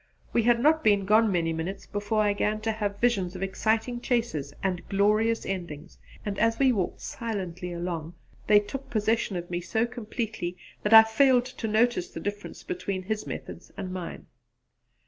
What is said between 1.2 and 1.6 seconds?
many